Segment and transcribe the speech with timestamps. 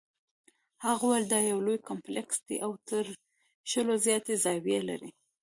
[0.85, 3.03] هغه وویل دا یو لوی کمپلیکس دی او تر
[3.69, 5.09] شلو زیاتې زاویې لري.